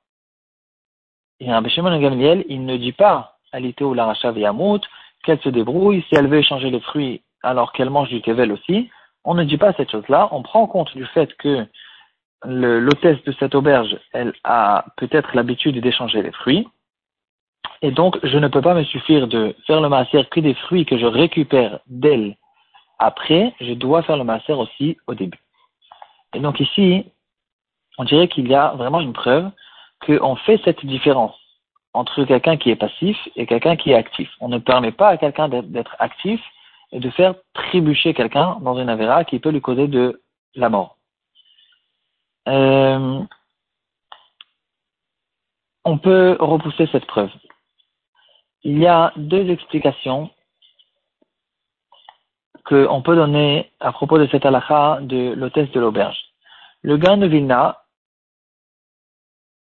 un 1.40 1.68
Shimon 1.68 1.98
Gamliel, 1.98 2.44
il 2.48 2.64
ne 2.64 2.76
dit 2.76 2.92
pas 2.92 3.38
à 3.52 3.58
ou 3.60 3.94
l'aracha 3.94 4.30
Yamut 4.32 4.80
qu'elle 5.24 5.40
se 5.40 5.48
débrouille, 5.48 6.04
si 6.08 6.14
elle 6.14 6.28
veut 6.28 6.38
échanger 6.38 6.70
les 6.70 6.80
fruits 6.80 7.22
alors 7.42 7.72
qu'elle 7.72 7.90
mange 7.90 8.08
du 8.08 8.20
kevel 8.20 8.52
aussi, 8.52 8.90
on 9.24 9.34
ne 9.34 9.44
dit 9.44 9.58
pas 9.58 9.72
cette 9.74 9.90
chose-là, 9.90 10.28
on 10.32 10.42
prend 10.42 10.66
compte 10.66 10.94
du 10.96 11.04
fait 11.06 11.34
que 11.36 11.66
l'hôtesse 12.44 13.22
de 13.24 13.32
cette 13.32 13.54
auberge, 13.54 13.96
elle 14.12 14.32
a 14.44 14.84
peut-être 14.96 15.34
l'habitude 15.34 15.80
d'échanger 15.80 16.22
les 16.22 16.32
fruits, 16.32 16.68
et 17.82 17.90
donc 17.90 18.18
je 18.22 18.38
ne 18.38 18.48
peux 18.48 18.62
pas 18.62 18.74
me 18.74 18.84
suffire 18.84 19.26
de 19.26 19.54
faire 19.66 19.80
le 19.80 19.88
maaser 19.88 20.24
que 20.30 20.40
des 20.40 20.54
fruits 20.54 20.86
que 20.86 20.96
je 20.96 21.06
récupère 21.06 21.80
d'elle 21.86 22.36
après, 22.98 23.52
je 23.60 23.72
dois 23.72 24.02
faire 24.02 24.16
le 24.16 24.22
maaser 24.22 24.52
aussi 24.52 24.96
au 25.08 25.14
début. 25.14 25.40
Et 26.34 26.40
donc 26.40 26.60
ici, 26.60 27.04
on 27.98 28.04
dirait 28.04 28.28
qu'il 28.28 28.48
y 28.48 28.54
a 28.54 28.74
vraiment 28.74 29.00
une 29.00 29.12
preuve 29.12 29.50
qu'on 30.06 30.36
fait 30.36 30.60
cette 30.64 30.86
différence 30.86 31.36
entre 31.94 32.24
quelqu'un 32.24 32.56
qui 32.56 32.70
est 32.70 32.76
passif 32.76 33.16
et 33.36 33.46
quelqu'un 33.46 33.76
qui 33.76 33.90
est 33.90 33.96
actif. 33.96 34.30
On 34.40 34.48
ne 34.48 34.58
permet 34.58 34.92
pas 34.92 35.08
à 35.08 35.16
quelqu'un 35.16 35.48
d'être 35.48 35.96
actif 35.98 36.40
et 36.92 37.00
de 37.00 37.10
faire 37.10 37.34
trébucher 37.54 38.14
quelqu'un 38.14 38.58
dans 38.60 38.78
une 38.78 38.88
avéra 38.88 39.24
qui 39.24 39.40
peut 39.40 39.50
lui 39.50 39.60
causer 39.60 39.88
de 39.88 40.22
la 40.54 40.68
mort. 40.68 40.96
Euh, 42.48 43.20
on 45.84 45.98
peut 45.98 46.36
repousser 46.38 46.86
cette 46.92 47.06
preuve. 47.06 47.30
Il 48.64 48.78
y 48.78 48.86
a 48.86 49.12
deux 49.16 49.50
explications 49.50 50.30
qu'on 52.64 53.02
peut 53.02 53.16
donner 53.16 53.70
à 53.80 53.92
propos 53.92 54.18
de 54.18 54.28
cette 54.28 54.46
halakha 54.46 55.00
de 55.02 55.32
l'hôtesse 55.32 55.70
de 55.72 55.80
l'auberge. 55.80 56.18
Le 56.82 56.96
gain 56.96 57.16
de 57.16 57.26
Vilna, 57.26 57.82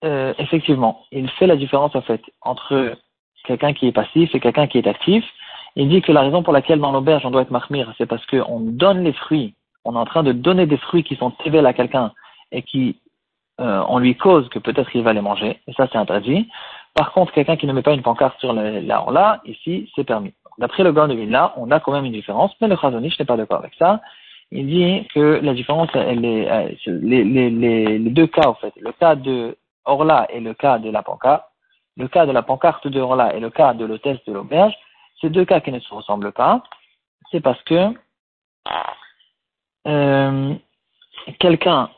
euh, 0.05 0.33
effectivement, 0.39 1.05
il 1.13 1.29
fait 1.31 1.47
la 1.47 1.57
différence 1.57 1.95
en 1.95 2.03
fait 2.03 2.23
entre 2.41 2.97
quelqu'un 3.45 3.73
qui 3.73 3.89
est 3.89 3.93
passif 3.93 4.35
et 4.35 4.41
quelqu'un 4.41 4.67
qui 4.67 4.79
est 4.79 4.87
actif. 4.87 5.25
Il 5.77 5.89
dit 5.89 6.03
que 6.03 6.13
la 6.13 6.23
raison 6.23 6.43
pour 6.43 6.53
laquelle 6.53 6.81
dans 6.81 6.93
l'auberge 6.93 7.25
on 7.27 7.31
doit 7.31 7.43
être 7.43 7.51
marmire, 7.51 7.93
c'est 7.99 8.07
parce 8.07 8.25
qu'on 8.27 8.61
donne 8.61 9.05
les 9.05 9.13
fruits, 9.13 9.55
on 9.85 9.95
est 9.95 9.99
en 9.99 10.05
train 10.07 10.23
de 10.23 10.33
donner 10.33 10.67
des 10.67 10.79
fruits 10.79 11.05
qui 11.05 11.17
sont 11.17 11.31
tévels 11.31 11.67
à 11.67 11.73
quelqu'un 11.73 12.13
et 12.53 12.63
qui 12.63 12.99
euh, 13.61 13.83
on 13.89 13.99
lui 13.99 14.17
cause 14.17 14.49
que 14.51 14.59
peut-être 14.59 14.95
il 14.95 15.03
va 15.03 15.13
les 15.13 15.21
manger, 15.21 15.61
et 15.67 15.73
ça 15.73 15.89
c'est 15.91 15.99
interdit. 15.99 16.49
Par 16.99 17.13
contre, 17.13 17.31
quelqu'un 17.33 17.57
qui 17.57 17.69
ne 17.69 17.73
met 17.73 17.83
pas 17.83 17.95
une 17.95 18.03
pancarte 18.03 18.41
sur 18.41 18.53
le, 18.53 18.81
là, 18.81 19.41
ici, 19.45 19.89
c'est 19.95 20.03
permis. 20.03 20.35
D'après 20.59 20.83
le 20.83 20.91
gars 20.91 21.07
de 21.07 21.15
Villa, 21.15 21.53
on 21.57 21.71
a 21.71 21.79
quand 21.79 21.93
même 21.93 22.05
une 22.05 22.13
différence, 22.13 22.51
mais 22.61 22.67
le 22.67 22.77
Chazonich 22.77 23.17
n'est 23.21 23.25
pas 23.25 23.37
d'accord 23.37 23.61
avec 23.61 23.73
ça. 23.79 24.01
Il 24.51 24.67
dit 24.67 25.07
que 25.15 25.39
la 25.41 25.55
différence, 25.55 25.91
euh, 25.95 26.13
les, 26.87 27.99
deux 28.01 28.27
cas, 28.27 28.49
en 28.49 28.55
fait, 28.55 28.73
le 28.81 28.91
cas 28.91 29.15
de 29.15 29.57
Orla 29.85 30.27
et 30.31 30.41
le 30.41 30.55
cas 30.55 30.81
de 30.81 30.91
la 30.91 31.05
pancarte, 31.05 31.45
le 31.97 32.09
cas 32.09 32.27
de 32.27 32.33
la 32.33 32.43
pancarte 32.43 32.89
de 32.89 33.01
Orla 33.01 33.33
et 33.33 33.39
le 33.39 33.51
cas 33.51 33.75
de 33.75 33.85
l'hôtesse 33.85 34.19
de 34.27 34.33
l'auberge, 34.33 34.75
ces 35.21 35.31
deux 35.31 35.45
cas 35.45 35.61
qui 35.61 35.71
ne 35.71 35.79
se 35.79 35.95
ressemblent 35.95 36.33
pas, 36.33 36.65
c'est 37.31 37.41
parce 37.41 37.63
que 37.63 37.95
euh, 39.87 40.53
quelqu'un 41.39 41.91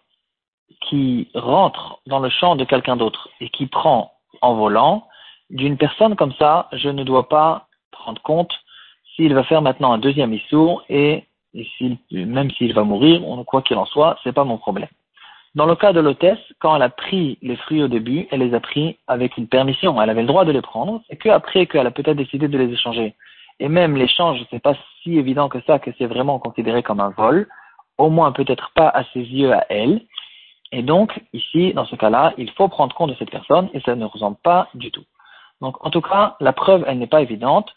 qui 0.83 1.30
rentre 1.35 2.00
dans 2.07 2.19
le 2.19 2.28
champ 2.28 2.54
de 2.54 2.64
quelqu'un 2.64 2.97
d'autre 2.97 3.30
et 3.40 3.49
qui 3.49 3.66
prend 3.66 4.12
en 4.41 4.55
volant, 4.55 5.07
d'une 5.51 5.77
personne 5.77 6.17
comme 6.17 6.33
ça, 6.35 6.69
je 6.73 6.89
ne 6.89 7.05
dois 7.05 7.29
pas 7.29 7.67
prendre 7.91 8.21
compte 8.23 8.53
s'il 9.15 9.35
va 9.35 9.45
faire 9.45 9.63
maintenant 9.63 9.93
un 9.93 9.99
deuxième 9.99 10.33
issour 10.33 10.85
et, 10.89 11.25
même 12.11 12.51
s'il 12.53 12.73
va 12.75 12.85
mourir, 12.85 13.23
quoi 13.47 13.63
qu'il 13.63 13.77
en 13.77 13.87
soit, 13.87 14.19
c'est 14.23 14.33
pas 14.33 14.45
mon 14.45 14.59
problème. 14.59 14.89
Dans 15.57 15.67
le 15.67 15.75
cas 15.75 15.93
de 15.93 15.99
l'hôtesse, 16.01 16.39
quand 16.61 16.77
elle 16.77 16.83
a 16.83 16.89
pris 16.89 17.37
les 17.43 17.57
fruits 17.57 17.83
au 17.83 17.89
début, 17.89 18.29
elle 18.31 18.39
les 18.41 18.55
a 18.55 18.61
pris 18.61 18.99
avec 19.09 19.37
une 19.37 19.49
permission. 19.49 20.01
Elle 20.01 20.11
avait 20.11 20.21
le 20.21 20.29
droit 20.29 20.45
de 20.45 20.53
les 20.53 20.63
prendre, 20.63 21.03
et 21.11 21.17
qu'après 21.17 21.67
qu'elle 21.67 21.89
a 21.89 21.91
peut-être 21.91 22.17
décidé 22.17 22.47
de 22.47 22.57
les 22.57 22.73
échanger. 22.73 23.15
Et 23.59 23.69
même 23.69 23.97
l'échange, 23.97 24.39
c'est 24.51 24.63
pas 24.63 24.75
si 25.03 25.19
évident 25.19 25.49
que 25.49 25.61
ça, 25.67 25.81
que 25.81 25.91
c'est 25.99 26.07
vraiment 26.07 26.39
considéré 26.39 26.85
comme 26.85 27.01
un 27.01 27.11
vol. 27.11 27.49
Au 27.99 28.11
moins, 28.11 28.31
peut-être 28.31 28.71
pas 28.75 28.89
à 28.89 29.03
ses 29.13 29.21
yeux 29.21 29.53
à 29.53 29.67
elle. 29.69 30.01
Et 30.73 30.83
donc, 30.83 31.21
ici, 31.33 31.73
dans 31.75 31.85
ce 31.87 31.97
cas-là, 31.97 32.33
il 32.39 32.50
faut 32.53 32.69
prendre 32.69 32.95
compte 32.95 33.11
de 33.11 33.17
cette 33.17 33.31
personne 33.31 33.69
et 33.75 33.81
ça 33.81 33.95
ne 33.97 34.05
ressemble 34.05 34.37
pas 34.43 34.69
du 34.75 34.91
tout. 34.91 35.05
Donc, 35.61 35.85
en 35.85 35.91
tout 35.91 36.00
cas, 36.00 36.37
la 36.41 36.53
preuve, 36.53 36.85
elle 36.87 36.99
n'est 36.99 37.07
pas 37.07 37.23
évidente. 37.23 37.69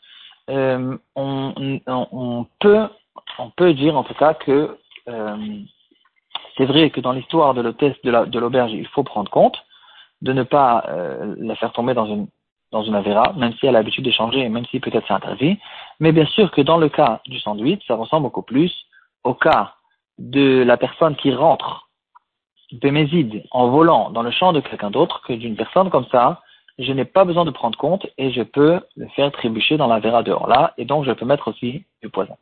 Euh, 0.49 0.97
on, 1.15 1.79
on, 1.87 2.45
peut, 2.59 2.87
on 3.39 3.49
peut 3.49 3.73
dire 3.73 3.97
en 3.97 4.03
tout 4.03 4.13
cas 4.13 4.33
que 4.33 4.77
euh, 5.07 5.37
c'est 6.57 6.65
vrai 6.65 6.89
que 6.89 6.99
dans 6.99 7.13
l'histoire 7.13 7.53
de 7.53 7.61
l'hôtesse 7.61 7.95
de 8.03 8.39
l'auberge, 8.39 8.71
il 8.73 8.87
faut 8.87 9.03
prendre 9.03 9.31
compte 9.31 9.57
de 10.21 10.33
ne 10.33 10.43
pas 10.43 10.85
euh, 10.89 11.35
la 11.39 11.55
faire 11.55 11.73
tomber 11.73 11.93
dans 11.93 12.05
une 12.05 12.27
dans 12.71 12.83
une 12.83 12.95
avéra, 12.95 13.33
même 13.37 13.53
si 13.53 13.67
elle 13.67 13.75
a 13.75 13.79
l'habitude 13.79 14.03
d'échanger 14.03 14.39
et 14.39 14.49
même 14.49 14.65
si 14.65 14.79
peut-être 14.79 15.05
c'est 15.07 15.13
interdit. 15.13 15.59
Mais 15.99 16.11
bien 16.11 16.25
sûr 16.25 16.49
que 16.49 16.59
dans 16.59 16.77
le 16.77 16.89
cas 16.89 17.21
du 17.27 17.39
sandwich, 17.39 17.83
ça 17.87 17.93
ressemble 17.93 18.23
beaucoup 18.23 18.41
plus 18.41 18.73
au 19.23 19.35
cas 19.35 19.75
de 20.17 20.63
la 20.63 20.75
personne 20.75 21.15
qui 21.15 21.31
rentre 21.33 21.87
bémézide 22.81 23.43
en 23.51 23.69
volant 23.69 24.09
dans 24.09 24.21
le 24.21 24.31
champ 24.31 24.53
de 24.53 24.59
quelqu'un 24.59 24.91
d'autre 24.91 25.21
que 25.25 25.33
d'une 25.33 25.55
personne 25.55 25.89
comme 25.89 26.05
ça, 26.11 26.41
je 26.79 26.91
n'ai 26.91 27.05
pas 27.05 27.25
besoin 27.25 27.45
de 27.45 27.51
prendre 27.51 27.77
compte 27.77 28.07
et 28.17 28.31
je 28.31 28.41
peux 28.41 28.79
le 28.95 29.07
faire 29.09 29.31
trébucher 29.31 29.77
dans 29.77 29.87
la 29.87 29.99
vera 29.99 30.23
dehors 30.23 30.47
là 30.47 30.73
et 30.77 30.85
donc 30.85 31.05
je 31.05 31.11
peux 31.11 31.25
mettre 31.25 31.47
aussi 31.49 31.85
du 32.01 32.09
poison. 32.09 32.37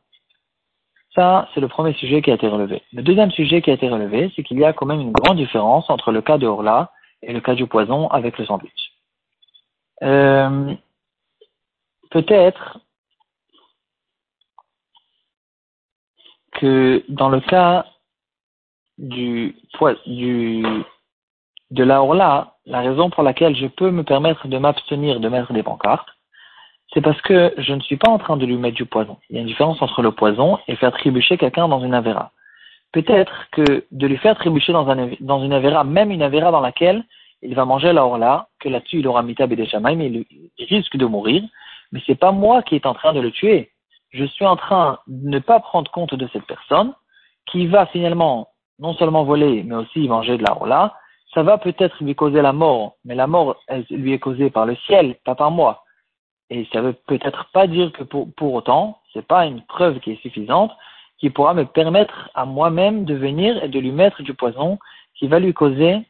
Ça, 1.14 1.50
c'est 1.54 1.60
le 1.60 1.68
premier 1.68 1.94
sujet 1.94 2.22
qui 2.22 2.32
a 2.32 2.36
été 2.36 2.48
relevé. 2.48 2.82
Le 2.94 3.04
deuxième 3.04 3.32
sujet 3.32 3.62
qui 3.62 3.70
a 3.70 3.74
été 3.74 3.90
relevé, 3.90 4.32
c'est 4.36 4.44
qu'il 4.44 4.58
y 4.58 4.64
a 4.64 4.72
quand 4.72 4.86
même 4.86 5.02
une 5.02 5.12
grande 5.12 5.38
différence 5.38 5.90
entre 5.90 6.12
le 6.12 6.22
cas 6.22 6.38
de 6.38 6.48
Orla 6.48 6.92
et 7.22 7.34
le 7.34 7.42
cas 7.42 7.54
du 7.54 7.68
poison 7.68 8.08
avec 8.08 8.38
le 8.38 8.46
sandwich. 8.46 8.94
Euh, 10.04 10.74
Peut-être 12.12 12.80
que 16.52 17.04
dans 17.08 17.30
le 17.30 17.40
cas 17.40 17.86
du, 19.02 19.56
du, 20.06 20.64
de 21.72 21.84
la 21.84 22.04
Orla, 22.04 22.54
la 22.66 22.82
raison 22.82 23.10
pour 23.10 23.24
laquelle 23.24 23.56
je 23.56 23.66
peux 23.66 23.90
me 23.90 24.04
permettre 24.04 24.48
de 24.48 24.58
m'abstenir 24.58 25.20
de 25.20 25.28
mettre 25.28 25.52
des 25.54 25.64
pancartes, 25.64 26.08
c'est 26.94 27.02
parce 27.02 27.20
que 27.22 27.54
je 27.58 27.74
ne 27.74 27.82
suis 27.82 27.98
pas 27.98 28.10
en 28.10 28.20
train 28.20 28.38
de 28.38 28.46
lui 28.46 28.58
mettre 28.58 28.76
du 28.76 28.86
poison. 28.86 29.18
Il 29.30 29.36
y 29.36 29.40
a 29.40 29.42
une 29.42 29.48
différence 29.48 29.82
entre 29.82 30.02
le 30.02 30.12
poison 30.12 30.60
et 30.68 30.76
faire 30.76 30.92
trébucher 30.92 31.38
quelqu'un 31.38 31.68
dans 31.68 31.84
une 31.84 31.94
avéra. 31.94 32.32
Peut-être 32.92 33.48
que 33.52 33.86
de 33.90 34.08
lui 34.08 34.18
faire 34.18 34.36
trébucher 34.36 34.74
dans, 34.74 34.88
un, 34.90 35.12
dans 35.22 35.42
une 35.42 35.54
avéra, 35.54 35.84
même 35.84 36.12
une 36.12 36.22
avéra 36.22 36.52
dans 36.52 36.60
laquelle 36.60 37.04
il 37.42 37.56
va 37.56 37.66
manger 37.66 37.94
la 37.94 38.06
orla, 38.06 38.50
que 38.60 38.70
là-dessus 38.70 39.00
il 39.00 39.08
aura 39.08 39.24
mitab 39.24 39.52
et 39.52 39.56
des 39.56 39.68
mais 39.82 40.08
il, 40.08 40.26
il 40.58 40.66
risque 40.66 40.96
de 40.96 41.06
mourir, 41.06 41.42
mais 41.92 42.02
c'est 42.06 42.20
pas 42.20 42.32
moi 42.32 42.62
qui 42.62 42.76
est 42.76 42.86
en 42.86 42.94
train 42.94 43.14
de 43.14 43.20
le 43.20 43.32
tuer. 43.32 43.72
Je 44.12 44.26
suis 44.26 44.46
en 44.46 44.58
train 44.58 45.00
de 45.08 45.30
ne 45.30 45.40
pas 45.40 45.60
prendre 45.60 45.90
compte 45.90 46.14
de 46.14 46.28
cette 46.34 46.46
personne 46.46 46.94
qui 47.48 47.66
va 47.66 47.86
finalement 47.88 48.51
non 48.82 48.94
seulement 48.96 49.24
voler, 49.24 49.64
mais 49.64 49.76
aussi 49.76 50.08
manger 50.08 50.38
de 50.38 50.44
la 50.44 50.54
orla. 50.54 50.96
Ça 51.34 51.44
va 51.44 51.58
peut-être 51.58 52.04
lui 52.04 52.16
causer 52.16 52.42
la 52.42 52.52
mort, 52.52 52.98
mais 53.06 53.16
la 53.16 53.28
mort 53.28 53.56
elle, 53.68 53.86
lui 53.90 54.12
est 54.12 54.20
causée 54.20 54.50
par 54.50 54.66
le 54.66 54.76
ciel, 54.76 55.16
pas 55.24 55.36
par 55.36 55.52
moi. 55.52 55.86
Et 56.50 56.68
ça 56.74 56.82
veut 56.82 56.94
peut-être 57.08 57.50
pas 57.54 57.68
dire 57.68 57.94
que 57.94 58.04
pour, 58.04 58.28
pour 58.34 58.54
autant, 58.54 59.00
c'est 59.14 59.26
pas 59.26 59.46
une 59.46 59.62
preuve 59.62 60.00
qui 60.00 60.12
est 60.12 60.22
suffisante, 60.22 60.72
qui 61.20 61.30
pourra 61.30 61.54
me 61.54 61.66
permettre 61.66 62.30
à 62.34 62.46
moi-même 62.46 63.06
de 63.06 63.14
venir 63.14 63.64
et 63.64 63.70
de 63.70 63.80
lui 63.80 63.92
mettre 63.92 64.24
du 64.24 64.34
poison 64.34 64.80
qui 65.16 65.28
va 65.28 65.40
lui 65.40 65.54
causer 65.54 66.02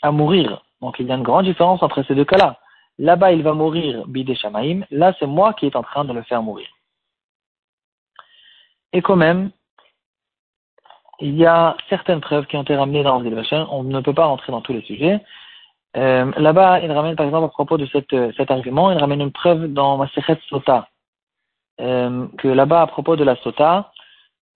à 0.00 0.12
mourir. 0.12 0.64
Donc 0.80 0.96
il 0.98 1.06
y 1.06 1.12
a 1.12 1.16
une 1.16 1.22
grande 1.22 1.44
différence 1.44 1.82
entre 1.82 2.02
ces 2.04 2.14
deux 2.14 2.24
cas-là. 2.24 2.58
Là-bas, 2.98 3.32
il 3.32 3.42
va 3.42 3.52
mourir 3.52 4.06
bidé 4.06 4.34
shamaim. 4.34 4.82
Là, 4.90 5.14
c'est 5.18 5.26
moi 5.26 5.54
qui 5.54 5.66
est 5.66 5.76
en 5.76 5.82
train 5.82 6.04
de 6.04 6.12
le 6.12 6.22
faire 6.22 6.42
mourir. 6.42 6.68
Et 8.92 9.02
quand 9.02 9.16
même, 9.16 9.50
il 11.20 11.36
y 11.36 11.46
a 11.46 11.76
certaines 11.88 12.20
preuves 12.20 12.46
qui 12.46 12.56
ont 12.56 12.62
été 12.62 12.74
ramenées 12.74 13.02
dans 13.02 13.20
le 13.20 13.70
On 13.70 13.84
ne 13.84 14.00
peut 14.00 14.14
pas 14.14 14.26
rentrer 14.26 14.52
dans 14.52 14.60
tous 14.60 14.72
les 14.72 14.82
sujets. 14.82 15.20
Euh, 15.96 16.32
là-bas, 16.36 16.80
il 16.80 16.90
ramène 16.90 17.16
par 17.16 17.26
exemple 17.26 17.44
à 17.44 17.48
propos 17.48 17.76
de 17.76 17.86
cette, 17.86 18.12
euh, 18.14 18.32
cet 18.36 18.50
argument, 18.50 18.90
il 18.90 18.98
ramène 18.98 19.20
une 19.20 19.32
preuve 19.32 19.66
dans 19.72 19.98
Masechet 19.98 20.38
Sota, 20.48 20.88
euh, 21.80 22.26
que 22.38 22.48
là-bas 22.48 22.82
à 22.82 22.86
propos 22.86 23.14
de 23.16 23.24
la 23.24 23.36
Sota, 23.36 23.92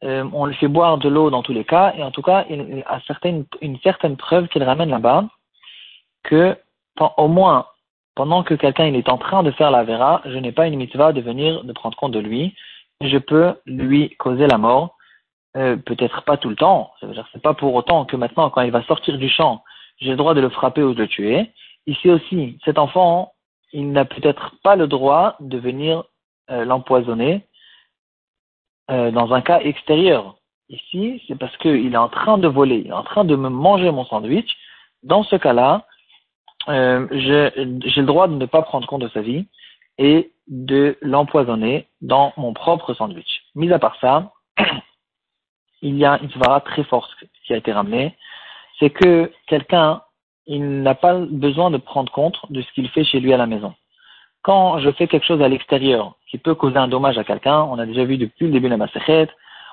euh, 0.03 0.25
on 0.33 0.47
lui 0.47 0.55
fait 0.55 0.69
boire 0.69 0.97
de 0.97 1.09
l'eau 1.09 1.31
dans 1.31 1.43
tous 1.43 1.53
les 1.53 1.65
cas, 1.65 1.93
et 1.95 2.03
en 2.03 2.11
tout 2.11 2.23
cas, 2.23 2.47
il, 2.49 2.83
a 2.87 3.01
certaine, 3.01 3.45
une 3.61 3.79
certaine 3.81 4.17
preuve 4.17 4.49
qu'il 4.49 4.63
ramène 4.63 4.91
là-bas, 4.91 5.25
que 6.23 6.57
au 7.19 7.29
moins 7.29 7.67
pendant 8.15 8.43
que 8.43 8.55
quelqu'un 8.55 8.87
il 8.87 8.97
est 8.97 9.11
en 9.11 9.19
train 9.19 9.43
de 9.43 9.51
faire 9.53 9.71
la 9.71 9.85
vera, 9.85 10.23
je 10.25 10.39
n'ai 10.39 10.53
pas 10.53 10.67
une 10.67 10.77
mitzvah 10.77 11.13
de 11.13 11.21
venir 11.21 11.63
de 11.65 11.73
prendre 11.73 11.97
compte 11.97 12.13
de 12.13 12.19
lui, 12.19 12.55
je 13.03 13.19
peux 13.19 13.55
lui 13.67 14.17
causer 14.17 14.47
la 14.47 14.57
mort, 14.57 14.96
euh, 15.57 15.77
peut-être 15.77 16.23
pas 16.23 16.37
tout 16.37 16.49
le 16.49 16.57
temps, 16.57 16.93
c'est 17.33 17.43
pas 17.43 17.55
pour 17.55 17.75
autant 17.75 18.05
que 18.05 18.17
maintenant 18.17 18.51
quand 18.51 18.63
il 18.63 18.71
va 18.71 18.83
sortir 18.85 19.19
du 19.19 19.29
champ, 19.29 19.63
j'ai 19.99 20.11
le 20.11 20.17
droit 20.17 20.35
de 20.35 20.41
le 20.41 20.51
frapper 20.51 20.83
ou 20.83 20.95
de 20.95 21.03
le 21.03 21.09
tuer. 21.09 21.51
Ici 21.87 22.11
aussi, 22.11 22.59
cet 22.65 22.79
enfant, 22.79 23.33
il 23.73 23.93
n'a 23.93 24.05
peut-être 24.05 24.53
pas 24.63 24.77
le 24.77 24.87
droit 24.87 25.37
de 25.41 25.59
venir 25.59 26.05
euh, 26.51 26.65
l'empoisonner 26.65 27.43
euh, 28.91 29.11
dans 29.11 29.33
un 29.33 29.41
cas 29.41 29.61
extérieur. 29.61 30.37
Ici, 30.69 31.23
c'est 31.27 31.39
parce 31.39 31.57
qu'il 31.59 31.93
est 31.93 31.97
en 31.97 32.09
train 32.09 32.39
de 32.39 32.49
voler, 32.49 32.83
il 32.85 32.89
est 32.89 32.93
en 32.93 33.05
train 33.05 33.25
de 33.25 33.37
me 33.37 33.49
manger 33.49 33.91
mon 33.91 34.05
sandwich. 34.05 34.57
Dans 35.03 35.23
ce 35.23 35.37
cas-là, 35.37 35.87
euh, 36.69 37.07
j'ai 37.11 38.01
le 38.01 38.07
droit 38.07 38.29
de 38.29 38.35
ne 38.35 38.47
pas 38.47 38.63
prendre 38.63 38.87
compte 38.87 39.03
de 39.03 39.09
sa 39.09 39.21
vie 39.21 39.47
et 39.99 40.33
de 40.49 40.97
l'empoisonner 41.01 41.89
dans 42.01 42.33
mon 42.37 42.53
propre 42.53 42.95
sandwich. 42.95 43.43
Mis 43.55 43.73
à 43.73 43.79
part 43.79 43.97
ça, 44.01 44.33
il 45.87 45.97
y 45.97 46.05
a 46.05 46.19
une 46.21 46.31
svara 46.31 46.61
très 46.61 46.85
forte 46.85 47.11
qui 47.45 47.52
a 47.55 47.57
été 47.57 47.73
ramenée, 47.73 48.16
c'est 48.78 48.90
que 48.90 49.31
quelqu'un, 49.47 50.02
il 50.47 50.83
n'a 50.83 50.95
pas 50.95 51.14
besoin 51.14 51.71
de 51.71 51.78
prendre 51.78 52.11
compte 52.12 52.38
de 52.50 52.61
ce 52.62 52.73
qu'il 52.73 52.88
fait 52.88 53.05
chez 53.05 53.21
lui 53.21 53.33
à 53.33 53.37
la 53.37 53.47
maison. 53.47 53.75
Quand 54.43 54.78
je 54.78 54.90
fais 54.90 55.07
quelque 55.07 55.26
chose 55.26 55.43
à 55.43 55.49
l'extérieur 55.49 56.14
qui 56.28 56.38
peut 56.38 56.55
causer 56.55 56.76
un 56.76 56.88
dommage 56.88 57.19
à 57.19 57.25
quelqu'un, 57.25 57.62
on 57.62 57.78
a 57.78 57.87
déjà 57.87 58.05
vu 58.05 58.16
depuis 58.16 58.47
le 58.47 58.52
début 58.52 58.66
de 58.66 58.73
la 58.73 58.76
Masechet, 58.76 59.28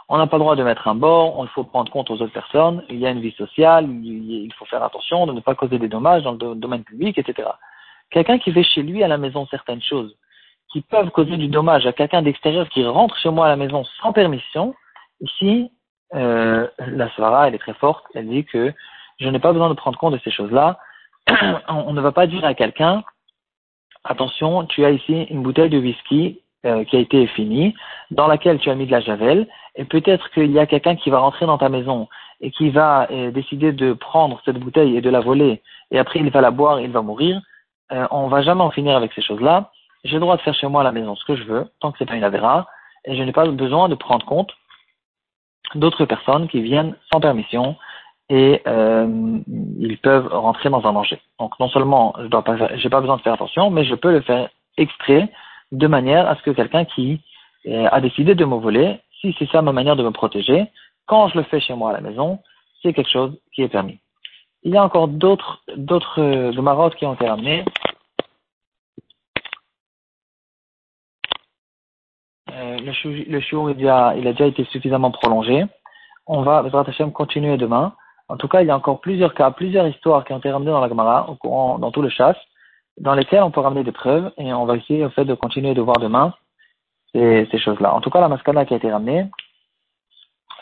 on 0.10 0.17
n'a 0.17 0.27
pas 0.27 0.38
le 0.38 0.43
droit 0.43 0.55
de 0.55 0.63
mettre 0.63 0.88
un 0.88 0.96
bord, 0.96 1.43
il 1.43 1.50
faut 1.50 1.63
prendre 1.63 1.91
compte 1.91 2.12
aux 2.12 2.22
autres 2.22 2.34
personnes, 2.34 2.84
il 2.89 3.00
y 3.00 3.08
a 3.08 3.10
une 3.10 3.22
vie 3.22 3.32
sociale, 3.32 3.88
il 3.89 4.51
faut 4.58 4.65
faire 4.65 4.84
attention 4.84 5.25
de 5.25 5.34
ne 5.34 5.39
pas 5.39 5.55
causer 5.55 5.79
des 5.79 5.88
dommages 5.88 6.24
dans 6.24 6.34
le 6.34 6.55
domaine 6.55 6.84
public, 6.84 7.17
etc. 7.17 7.50
Quelqu'un 8.12 8.38
qui 8.38 8.51
fait 8.51 8.63
chez 8.63 8.84
lui 8.84 9.03
à 9.03 9.08
la 9.08 9.17
maison 9.17 9.48
certaines 9.50 9.82
choses 9.82 10.15
qui 10.72 10.82
peuvent 10.82 11.12
causer 11.12 11.38
du 11.38 11.48
dommage 11.48 11.86
à 11.86 11.93
quelqu'un 11.93 12.24
d'extérieur 12.24 12.67
qui 12.70 12.84
rentre 12.86 13.15
chez 13.17 13.29
moi 13.29 13.46
à 13.46 13.50
la 13.50 13.55
maison 13.55 13.84
sans 14.01 14.12
permission, 14.12 14.75
ici, 15.22 15.72
euh, 16.13 16.67
la 16.79 17.10
Svara, 17.12 17.48
elle 17.48 17.55
est 17.55 17.60
très 17.60 17.74
forte, 17.74 18.05
elle 18.13 18.27
dit 18.27 18.46
que 18.46 18.74
je 19.20 19.29
n'ai 19.29 19.39
pas 19.39 19.51
besoin 19.51 19.70
de 19.70 19.74
prendre 19.74 19.98
compte 19.98 20.13
de 20.13 20.20
ces 20.24 20.32
choses-là. 20.32 20.79
On 21.67 21.93
ne 21.93 22.01
va 22.01 22.12
pas 22.12 22.27
dire 22.27 22.43
à 22.46 22.53
quelqu'un, 22.53 23.03
attention, 24.03 24.65
tu 24.65 24.86
as 24.86 24.91
ici 24.91 25.24
une 25.29 25.43
bouteille 25.43 25.70
de 25.70 25.79
whisky 25.79 26.41
euh, 26.65 26.84
qui 26.86 26.96
a 26.96 27.00
été 27.00 27.27
finie, 27.27 27.75
dans 28.12 28.27
laquelle 28.27 28.60
tu 28.60 28.70
as 28.70 28.75
mis 28.75 28.86
de 28.86 28.91
la 28.91 29.01
javel, 29.01 29.48
et 29.75 29.86
peut-être 29.86 30.29
qu'il 30.32 30.51
y 30.51 30.60
a 30.60 30.65
quelqu'un 30.65 30.96
qui 30.96 31.10
va 31.10 31.20
rentrer 31.20 31.46
dans 31.46 31.58
ta 31.58 31.70
maison 31.70 32.08
et 32.41 32.51
qui 32.51 32.70
va 32.70 33.08
euh, 33.12 33.32
décider 33.32 33.72
de 33.72 33.93
prendre 33.93 34.41
cette 34.46 34.58
bouteille 34.58 34.96
et 34.98 35.01
de 35.01 35.10
la 35.10 35.20
voler, 35.20 35.62
et 35.91 36.00
après 36.00 36.20
il 36.20 36.29
va 36.29 36.41
la 36.41 36.51
boire 36.51 36.79
il 36.79 36.91
va 36.91 37.01
mourir, 37.01 37.41
euh, 37.91 38.08
on 38.12 38.27
va 38.27 38.41
jamais 38.41 38.62
en 38.62 38.72
finir 38.72 38.96
avec 38.96 39.13
ces 39.13 39.22
choses-là. 39.22 39.72
J'ai 40.03 40.15
le 40.15 40.22
droit 40.22 40.38
de 40.38 40.41
faire 40.41 40.55
chez 40.55 40.67
moi 40.67 40.82
à 40.82 40.84
la 40.84 40.91
maison 40.91 41.15
ce 41.15 41.25
que 41.25 41.36
je 41.36 41.43
veux, 41.43 41.65
tant 41.79 41.91
que 41.91 41.98
c'est 41.98 42.05
pas 42.05 42.15
une 42.15 42.24
avéra, 42.24 42.67
et 43.05 43.15
je 43.17 43.24
n'ai 43.24 43.32
pas 43.32 43.46
besoin 43.46 43.89
de 43.89 43.96
prendre 43.96 44.25
compte 44.25 44.51
d'autres 45.75 46.06
personnes 46.06 46.48
qui 46.48 46.62
viennent 46.62 46.96
sans 47.12 47.20
permission 47.20 47.75
et 48.30 48.62
euh, 48.68 49.39
ils 49.80 49.98
peuvent 49.98 50.27
rentrer 50.32 50.70
dans 50.70 50.86
un 50.86 50.94
danger. 50.94 51.20
Donc 51.39 51.60
non 51.60 51.70
seulement 51.70 52.15
je 52.20 52.27
dois 52.27 52.44
pas 52.44 52.58
pas 52.58 53.01
besoin 53.01 53.18
de 53.18 53.22
faire 53.22 53.34
attention, 53.34 53.70
mais 53.70 53.86
je 53.86 53.96
peux 53.96 54.12
le 54.12 54.22
faire 54.22 54.50
exprès 54.77 55.30
de 55.72 55.88
manière 55.88 56.27
à 56.27 56.36
ce 56.36 56.42
que 56.44 56.51
quelqu'un 56.51 56.86
qui 56.86 57.22
euh, 57.68 57.88
a 57.92 58.01
décidé 58.01 58.36
de 58.36 58.46
me 58.46 58.56
voler, 58.56 59.00
si 59.22 59.36
c'est 59.38 59.50
ça 59.50 59.62
ma 59.62 59.72
manière 59.72 59.96
de 59.96 60.03
me 60.03 60.12
protéger, 60.12 60.65
quand 61.06 61.27
je 61.30 61.38
le 61.38 61.44
fais 61.44 61.60
chez 61.60 61.74
moi 61.74 61.92
à 61.92 61.94
la 61.94 62.01
maison, 62.01 62.39
c'est 62.82 62.94
quelque 62.94 63.12
chose 63.12 63.38
qui 63.53 63.62
est 63.62 63.70
permis. 63.70 64.00
Il 64.63 64.74
y 64.74 64.77
a 64.77 64.84
encore 64.84 65.10
d'autres 65.10 65.62
d'autres 65.75 66.22
euh, 66.22 66.89
qui 66.98 67.06
ont 67.06 67.13
été 67.13 67.27
ramenés. 67.27 67.65
Euh, 72.53 72.77
le, 72.77 73.39
show 73.41 73.69
il, 73.69 73.88
a, 73.88 74.13
il 74.15 74.27
a 74.27 74.31
déjà 74.31 74.45
été 74.45 74.63
suffisamment 74.65 75.12
prolongé. 75.12 75.65
On 76.27 76.41
va, 76.43 76.63
continuer 77.13 77.57
demain. 77.57 77.93
En 78.29 78.38
tout 78.38 78.48
cas, 78.48 78.62
il 78.62 78.67
y 78.67 78.72
a 78.72 78.75
encore 78.75 79.01
plusieurs 79.01 79.33
cas, 79.33 79.51
plusieurs 79.51 79.88
histoires 79.88 80.24
qui 80.24 80.33
ont 80.33 80.38
été 80.38 80.51
ramenées 80.51 80.72
dans 80.72 80.79
la 80.79 80.88
Gemara, 80.88 81.27
dans 81.43 81.91
tout 81.91 82.01
le 82.01 82.10
chasse, 82.10 82.38
dans 82.98 83.15
lesquelles 83.15 83.43
on 83.43 83.51
peut 83.51 83.60
ramener 83.60 83.83
des 83.83 83.91
preuves, 83.91 84.31
et 84.38 84.53
on 84.53 84.65
va 84.65 84.77
essayer, 84.77 85.03
au 85.03 85.10
fait, 85.10 85.25
de 85.25 85.33
continuer 85.33 85.74
de 85.74 85.81
voir 85.81 85.98
demain 85.98 86.33
ces, 87.12 87.48
ces 87.51 87.60
choses-là. 87.60 87.93
En 87.93 88.01
tout 88.01 88.10
cas, 88.10 88.22
la 88.22 88.29
mascala 88.29 88.65
qui 88.65 88.74
a 88.74 88.77
été 88.77 88.91
ramenée, 88.91 89.27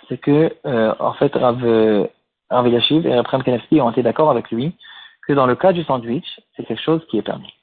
c'est 0.10 0.18
que, 0.18 0.56
euh, 0.66 0.94
en 1.00 1.14
fait, 1.14 1.34
Rav, 1.36 1.62
Rav 2.50 2.68
et 2.68 3.20
Rav 3.20 3.44
Kenevski 3.44 3.80
ont 3.82 3.92
été 3.92 4.02
d'accord 4.02 4.32
avec 4.32 4.50
lui 4.50 4.76
que 5.28 5.34
dans 5.34 5.46
le 5.46 5.56
cas 5.56 5.72
du 5.72 5.84
sandwich, 5.84 6.40
c'est 6.56 6.66
quelque 6.66 6.82
chose 6.82 7.06
qui 7.10 7.18
est 7.18 7.22
permis. 7.22 7.54